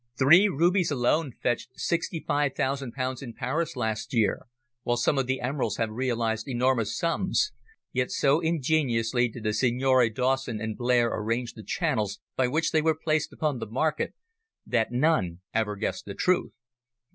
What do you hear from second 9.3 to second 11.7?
the Signori Dawson and Blair arrange the